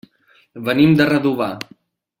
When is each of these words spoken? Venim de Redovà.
Venim 0.69 0.97
de 1.03 1.09
Redovà. 1.11 1.53